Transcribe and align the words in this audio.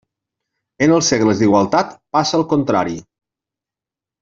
En 0.85 0.93
els 0.95 1.09
segles 1.13 1.43
d'igualtat 1.43 1.93
passa 2.17 2.41
el 2.41 2.47
contrari. 2.55 2.99